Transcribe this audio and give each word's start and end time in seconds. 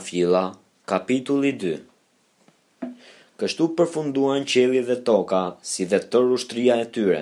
Fila, 0.00 0.56
kapitulli 0.88 1.52
2 1.52 2.88
Kështu 3.36 3.66
përfunduan 3.76 4.46
qeli 4.48 4.80
dhe 4.88 4.96
toka 5.04 5.40
si 5.72 5.84
dhe 5.84 5.98
të 6.00 6.22
rushtria 6.24 6.78
e 6.80 6.86
tyre. 6.88 7.20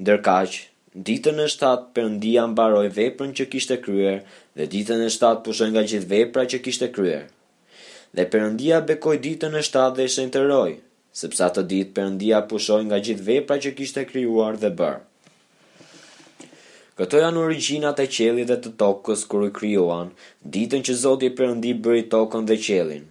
Ndërkaq, 0.00 0.50
ditën 0.96 1.44
e 1.44 1.48
shtatë 1.52 1.92
përëndia 1.94 2.46
mbaroj 2.48 2.88
veprën 2.96 3.36
që 3.36 3.44
kishte 3.52 3.76
kryer 3.84 4.24
dhe 4.56 4.70
ditën 4.72 5.04
e 5.04 5.12
shtatë 5.12 5.44
pushën 5.44 5.72
nga 5.76 5.84
gjithë 5.90 6.10
vepra 6.14 6.46
që 6.48 6.62
kishte 6.64 6.88
kryer. 6.96 7.28
Dhe 8.16 8.24
përëndia 8.32 8.80
bekoj 8.88 9.16
ditën 9.28 9.52
e 9.52 9.62
shtatë 9.68 10.00
dhe 10.00 10.08
shenë 10.16 10.32
të 10.38 10.46
roj, 10.48 10.70
sepsa 11.20 11.50
të 11.52 11.66
ditë 11.74 11.94
përëndia 11.98 12.40
pushoj 12.48 12.80
nga 12.88 13.04
gjithë 13.04 13.26
vepra 13.28 13.60
që 13.64 13.74
kishte 13.80 14.08
kryuar 14.12 14.56
dhe 14.64 14.72
bërë. 14.80 15.02
Këto 16.98 17.18
janë 17.18 17.40
origjinat 17.42 17.98
e 18.02 18.04
qelit 18.16 18.46
dhe 18.50 18.56
të 18.64 18.70
tokës 18.80 19.22
kur 19.30 19.42
u 19.46 19.48
krijuan, 19.56 20.12
ditën 20.56 20.84
që 20.88 20.94
Zoti 21.00 21.26
i 21.30 21.34
Perëndi 21.38 21.72
bëri 21.86 22.04
tokën 22.12 22.44
dhe 22.50 22.54
qelin. 22.66 23.08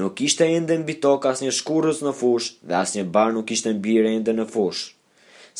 Nuk 0.00 0.20
ishte 0.26 0.44
ende 0.58 0.76
mbi 0.82 0.98
tokë 1.06 1.30
asnjë 1.32 1.54
shkurrës 1.58 2.02
në 2.04 2.12
fush, 2.20 2.48
dhe 2.68 2.76
asnjë 2.82 3.06
bar 3.14 3.32
nuk 3.36 3.54
ishte 3.56 3.72
mbi 3.78 3.94
ende 4.10 4.34
në 4.36 4.44
fush, 4.52 4.82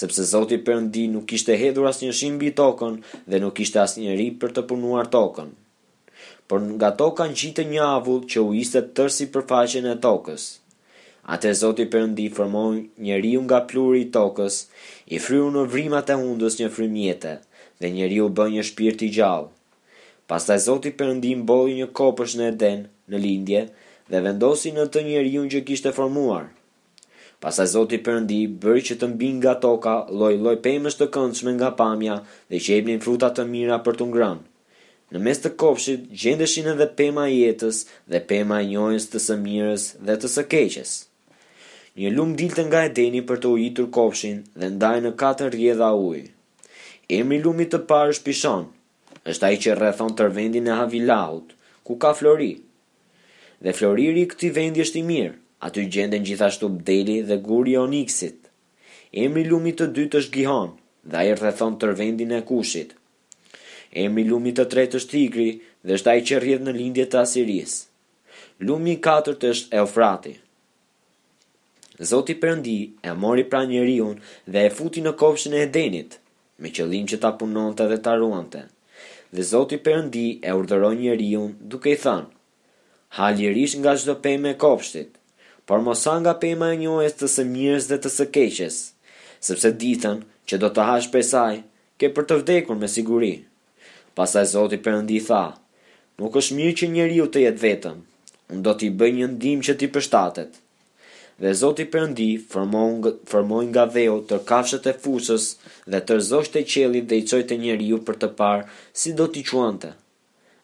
sepse 0.03 0.27
Zoti 0.33 0.59
i 0.61 0.65
Perëndi 0.67 1.07
nuk 1.15 1.25
kishte 1.33 1.57
hedhur 1.63 1.89
asnjë 1.93 2.13
shi 2.19 2.31
mbi 2.37 2.51
tokën 2.63 3.01
dhe 3.29 3.41
nuk 3.45 3.57
kishte 3.61 3.81
asnjë 3.87 4.19
ri 4.21 4.29
për 4.43 4.53
të 4.57 4.67
punuar 4.73 5.09
tokën. 5.17 5.53
Por 6.49 6.59
nga 6.69 6.91
toka 7.03 7.31
gjitë 7.39 7.65
një 7.73 7.85
avull 7.95 8.27
që 8.33 8.45
u 8.49 8.51
ishte 8.63 8.83
tërsi 8.99 9.31
përfaqen 9.33 9.89
e 9.89 9.97
tokës. 10.07 10.45
Ate 11.25 11.55
Zoti 11.55 11.85
Perëndi 11.87 12.27
formoi 12.35 12.81
njeriu 12.99 13.43
nga 13.47 13.61
pluri 13.71 14.01
i 14.03 14.07
tokës, 14.15 14.57
i 15.15 15.21
fryu 15.23 15.53
në 15.55 15.63
vrimat 15.71 16.09
e 16.11 16.15
hundës 16.19 16.57
një 16.59 16.69
frymë 16.75 17.05
jete, 17.05 17.35
dhe 17.79 17.91
njeriu 17.95 18.25
bën 18.27 18.49
një 18.57 18.65
shpirt 18.67 19.05
i 19.07 19.11
gjallë. 19.17 19.47
Pastaj 20.27 20.59
Zoti 20.65 20.91
Perëndi 20.99 21.31
mboi 21.45 21.77
një 21.79 21.87
kopësh 22.01 22.35
në 22.41 22.49
Eden, 22.53 22.81
në 23.11 23.21
lindje, 23.23 23.61
dhe 24.11 24.23
vendosi 24.27 24.73
në 24.75 24.87
të 24.91 25.05
njeriu 25.11 25.45
që 25.55 25.61
kishte 25.69 25.93
formuar. 25.95 26.49
Pastaj 27.43 27.69
Zoti 27.77 28.03
Perëndi 28.07 28.41
bëri 28.67 28.83
që 28.91 28.99
të 29.01 29.11
mbin 29.15 29.39
nga 29.39 29.55
toka 29.63 29.95
lloj-lloj 30.11 30.57
pemësh 30.67 30.99
të 31.01 31.11
këndshme 31.17 31.55
nga 31.61 31.71
pamja 31.83 32.19
dhe 32.51 32.59
që 32.59 32.75
jepnin 32.81 33.01
fruta 33.07 33.31
të 33.39 33.47
mira 33.55 33.79
për 33.87 34.01
të 34.03 34.11
ngrënë. 34.11 34.49
Në 35.15 35.23
mes 35.27 35.39
të 35.43 35.55
kopshit 35.65 36.11
gjendeshin 36.23 36.73
edhe 36.75 36.91
pema 37.03 37.29
e 37.31 37.39
jetës 37.45 37.85
dhe 38.11 38.25
pema 38.33 38.59
e 38.63 38.69
njohjes 38.75 39.09
të 39.15 39.23
së 39.29 39.39
mirës 39.47 39.89
dhe 40.09 40.19
të 40.23 40.33
së 40.37 40.45
keqes. 40.57 40.97
Një 42.01 42.11
lum 42.17 42.31
dilte 42.41 42.63
nga 42.65 42.79
Edeni 42.89 43.21
për 43.29 43.41
të 43.43 43.49
ujitur 43.55 43.89
kofshin 43.95 44.39
dhe 44.61 44.69
ndaj 44.75 44.99
në 45.05 45.11
katër 45.23 45.51
rjedha 45.55 45.89
uj. 46.09 46.21
Emri 47.17 47.41
lumit 47.45 47.69
të 47.75 47.81
parë 47.91 48.15
është 48.15 48.25
Pishon, 48.29 48.63
është 49.33 49.47
ai 49.49 49.57
që 49.65 49.73
rrethon 49.77 50.15
tër 50.17 50.31
vendin 50.39 50.71
e 50.73 50.77
Havilaut, 50.79 51.51
ku 51.85 51.99
ka 52.05 52.15
flori. 52.21 52.53
Dhe 53.63 53.75
floriri 53.77 54.23
i 54.25 54.29
këtij 54.31 54.53
vendi 54.61 54.81
është 54.87 54.99
i 55.01 55.03
mirë. 55.11 55.35
Aty 55.69 55.85
gjenden 55.95 56.25
gjithashtu 56.27 56.71
Bdeli 56.79 57.19
dhe 57.29 57.37
Guri 57.49 57.77
Onyxit. 57.83 58.49
Emri 59.25 59.45
lumit 59.53 59.77
të 59.79 59.91
dytë 59.99 60.23
është 60.23 60.33
Gihon, 60.39 60.73
dhe 61.13 61.17
ai 61.21 61.35
rrethon 61.37 61.77
tër 61.83 61.93
vendin 62.01 62.33
e 62.33 62.41
Kushit. 62.49 62.97
Emri 64.07 64.25
lumit 64.33 64.57
të 64.59 64.67
tretë 64.75 64.99
është 65.03 65.13
Tigri, 65.13 65.51
dhe 65.85 65.99
është 66.01 66.11
ai 66.15 66.25
që 66.31 66.41
rrjedh 66.41 66.65
në 66.67 66.75
lindje 66.81 67.07
të 67.13 67.21
Asiris. 67.25 67.77
Lumi 68.69 68.97
i 68.97 69.01
katërt 69.09 69.47
është 69.53 69.79
Eufrati, 69.85 70.35
Zoti 72.03 72.35
Perëndi 72.43 72.79
e 73.01 73.11
mori 73.23 73.45
pra 73.51 73.61
njeriu 73.71 74.09
dhe 74.53 74.61
e 74.67 74.71
futi 74.77 75.01
në 75.05 75.13
kopshtin 75.21 75.55
e 75.57 75.61
Edenit, 75.67 76.11
me 76.63 76.69
qëllim 76.77 77.07
që 77.11 77.19
ta 77.23 77.31
punonte 77.41 77.85
dhe 77.91 77.99
ta 78.05 78.13
ruante. 78.21 78.61
Dhe 79.35 79.43
Zoti 79.53 79.79
Perëndi 79.87 80.27
e 80.43 80.51
urdhëroi 80.59 80.97
njeriu 80.99 81.43
duke 81.71 81.93
i 81.95 81.99
thënë: 82.05 82.27
"Ha 83.17 83.27
lirish 83.39 83.75
nga 83.81 83.93
çdo 84.01 84.15
pemë 84.25 84.49
e 84.53 84.59
kopshtit, 84.65 85.11
por 85.67 85.79
mos 85.87 86.03
ha 86.09 86.15
nga 86.21 86.35
pema 86.45 86.67
e 86.75 86.81
njohjes 86.83 87.15
të 87.21 87.27
së 87.35 87.43
mirës 87.55 87.85
dhe 87.91 87.99
të 88.03 88.09
së 88.17 88.27
keqes, 88.37 88.77
sepse 89.47 89.69
ditën 89.83 90.17
që 90.49 90.55
do 90.63 90.69
të 90.75 90.83
hash 90.89 91.09
prej 91.13 91.27
saj, 91.33 91.55
ke 91.99 92.07
për 92.15 92.23
të 92.29 92.35
vdekur 92.43 92.77
me 92.81 92.89
siguri." 92.97 93.35
Pastaj 94.19 94.47
Zoti 94.55 94.79
Perëndi 94.85 95.21
tha: 95.29 95.45
"Nuk 96.19 96.33
është 96.41 96.55
mirë 96.59 96.75
që 96.79 96.87
njeriu 96.97 97.27
të 97.31 97.39
jetë 97.47 97.65
vetëm. 97.67 97.97
Unë 98.53 98.63
do 98.67 98.73
t'i 98.79 98.89
bëj 98.99 99.11
një 99.21 99.27
ndihmë 99.37 99.65
që 99.69 99.73
t'i 99.79 99.87
përshtatet." 99.95 100.53
dhe 101.41 101.53
Zoti 101.55 101.85
Perëndi 101.91 102.29
formon 102.51 103.01
formoi 103.31 103.67
nga 103.71 103.85
dheu 103.97 104.21
të 104.31 104.39
kafshët 104.49 104.87
e 104.91 104.93
fushës 105.05 105.47
dhe 105.93 106.01
të 106.05 106.19
rzoshtë 106.21 106.55
të 106.61 106.65
qellit 106.73 107.09
dhe 107.11 107.19
i 107.21 107.25
çoi 107.31 107.43
te 107.51 107.57
njeriu 107.63 108.01
për 108.07 108.19
të 108.25 108.29
parë 108.41 108.67
si 109.03 109.15
do 109.21 109.27
t'i 109.33 109.45
quante. 109.51 109.93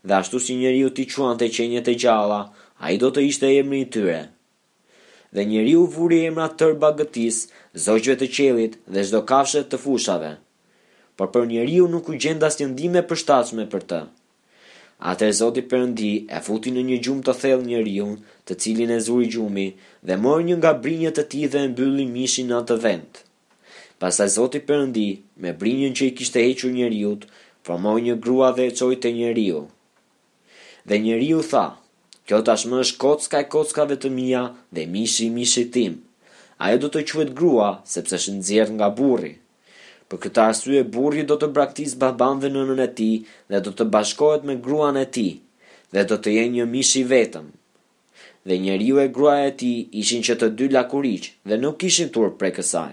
Dhe 0.06 0.14
ashtu 0.20 0.38
si 0.40 0.56
njeriu 0.60 0.90
t'i 0.94 1.06
quante 1.14 1.48
qenjet 1.56 1.88
e 1.88 1.94
gjalla, 2.02 2.40
ai 2.84 2.94
do 3.02 3.10
të 3.12 3.24
ishte 3.30 3.50
emri 3.60 3.80
i 3.86 3.88
tyre. 3.94 4.20
Dhe 5.34 5.44
njeriu 5.48 5.82
vuri 5.94 6.20
emra 6.28 6.46
tër 6.58 6.76
bagëtis, 6.82 7.38
zogjve 7.86 8.14
të 8.20 8.28
qellit 8.36 8.74
dhe 8.94 9.02
çdo 9.08 9.20
kafshë 9.32 9.64
të 9.68 9.76
fushave. 9.84 10.34
Por 11.16 11.28
për 11.34 11.48
njeriu 11.50 11.88
nuk 11.92 12.08
u 12.12 12.16
gjend 12.22 12.42
asnjë 12.48 12.70
ndime 12.72 13.02
përshtatshme 13.10 13.64
për 13.72 13.84
të. 13.90 14.00
Atë 14.98 15.26
e 15.30 15.34
Zoti 15.38 15.62
Perëndi 15.62 16.12
e 16.26 16.38
futi 16.42 16.72
në 16.74 16.82
një 16.88 16.96
gjumë 17.06 17.22
të 17.26 17.34
thellë 17.42 17.66
njeriu, 17.68 18.06
të 18.50 18.54
cilin 18.64 18.90
e 18.90 18.96
zuri 19.06 19.28
gjumi 19.30 19.66
dhe 20.10 20.16
mor 20.22 20.40
një 20.42 20.56
nga 20.58 20.72
brinjët 20.82 21.14
të 21.18 21.24
tij 21.34 21.48
dhe 21.52 21.60
e 21.66 21.68
mbylli 21.70 22.06
mishin 22.14 22.50
në 22.50 22.56
atë 22.58 22.76
vend. 22.82 23.20
Pastaj 24.02 24.26
Zoti 24.36 24.58
Perëndi 24.70 25.06
me 25.44 25.52
brinjën 25.60 25.94
që 25.98 26.08
i 26.10 26.16
kishte 26.18 26.42
hequr 26.42 26.74
njeriu, 26.74 27.12
formoi 27.66 28.02
një 28.08 28.16
grua 28.24 28.50
dhe 28.56 28.66
e 28.70 28.74
çoi 28.80 28.98
te 29.04 29.12
njeriu. 29.14 29.60
Dhe 30.88 30.98
njeriu 31.04 31.42
tha: 31.50 31.64
"Kjo 32.26 32.38
tashmë 32.50 32.82
është 32.82 32.98
kocka 33.04 33.38
e 33.44 33.48
kockave 33.54 33.96
të 34.02 34.08
mia 34.18 34.42
dhe 34.74 34.82
mishi 34.94 35.30
mishitim, 35.30 35.34
mishit 35.38 35.70
tim." 35.76 35.94
Ajo 36.66 36.78
do 36.82 36.88
të 36.90 37.00
quhet 37.10 37.30
grua 37.38 37.68
sepse 37.94 38.18
është 38.18 38.32
nxjerrë 38.38 38.74
nga 38.76 38.88
burri. 38.98 39.32
Për 40.12 40.18
këtë 40.24 40.40
arsye 40.50 40.82
burri 40.96 41.24
do 41.30 41.36
të 41.40 41.48
braktis 41.56 41.94
baban 42.02 42.38
dhe 42.42 42.50
nënën 42.52 42.78
e 42.84 42.88
tij 43.00 43.10
dhe 43.54 43.58
do 43.66 43.72
të 43.80 43.86
bashkohet 43.96 44.46
me 44.50 44.54
gruan 44.68 44.98
e 45.04 45.06
tij 45.16 45.30
dhe 45.96 46.04
do 46.12 46.18
të 46.26 46.34
jenë 46.36 46.54
një 46.54 46.66
mish 46.76 46.94
i 47.00 47.02
vetëm. 47.10 47.50
Dhe 48.48 48.58
njeriu 48.62 49.02
e 49.04 49.08
gruaja 49.18 49.50
e 49.50 49.56
tij 49.64 49.76
ishin 50.04 50.24
që 50.30 50.38
të 50.40 50.48
dy 50.60 50.70
lakuriq 50.76 51.26
dhe 51.48 51.60
nuk 51.66 51.78
kishin 51.84 52.14
turp 52.16 52.40
prej 52.40 52.54
kësaj. 52.60 52.92